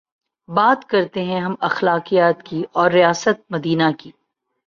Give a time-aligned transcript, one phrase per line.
[0.49, 4.11] بات کرتے ہیں ہم اخلاقیات کی اورریاست مدینہ کی